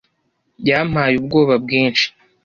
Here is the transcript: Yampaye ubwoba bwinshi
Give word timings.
Yampaye 0.67 1.15
ubwoba 1.17 1.55
bwinshi 1.63 2.05